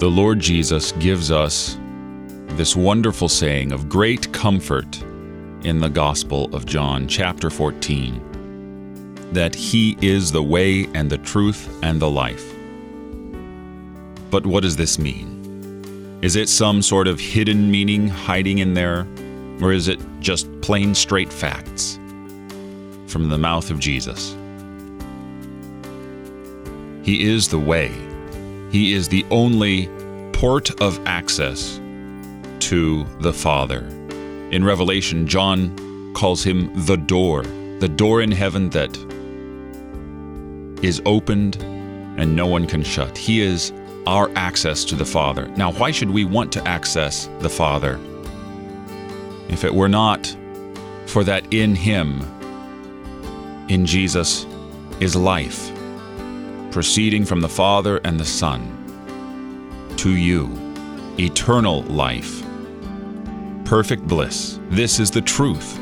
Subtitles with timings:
[0.00, 1.78] The Lord Jesus gives us
[2.52, 5.02] this wonderful saying of great comfort
[5.62, 11.68] in the Gospel of John, chapter 14, that He is the way and the truth
[11.82, 12.50] and the life.
[14.30, 16.18] But what does this mean?
[16.22, 19.06] Is it some sort of hidden meaning hiding in there?
[19.60, 21.98] Or is it just plain straight facts
[23.06, 24.34] from the mouth of Jesus?
[27.04, 27.92] He is the way.
[28.70, 29.88] He is the only
[30.40, 31.78] port of access
[32.60, 33.80] to the Father.
[34.50, 37.42] In Revelation, John calls him the door,
[37.78, 38.96] the door in heaven that
[40.82, 41.56] is opened
[42.16, 43.18] and no one can shut.
[43.18, 43.70] He is
[44.06, 45.46] our access to the Father.
[45.58, 48.00] Now, why should we want to access the Father?
[49.50, 50.34] If it were not
[51.04, 52.22] for that in Him,
[53.68, 54.46] in Jesus,
[55.00, 55.70] is life,
[56.70, 58.79] proceeding from the Father and the Son
[60.00, 60.48] to you,
[61.18, 62.42] eternal life,
[63.66, 64.58] perfect bliss.
[64.70, 65.78] This is the truth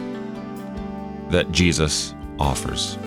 [1.30, 2.98] that Jesus offers.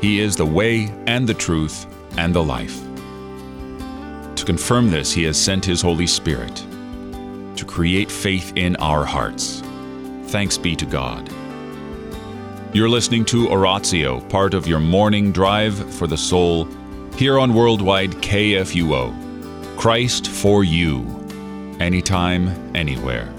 [0.00, 1.88] He is the way and the truth
[2.18, 2.80] and the life.
[4.36, 6.54] To confirm this, He has sent His Holy Spirit
[7.56, 9.60] to create faith in our hearts.
[10.26, 11.28] Thanks be to God.
[12.72, 16.68] You're listening to Oratio, part of your morning drive for the soul,
[17.16, 19.23] here on Worldwide KFUO.
[19.76, 21.04] Christ for you,
[21.80, 23.32] anytime, anywhere.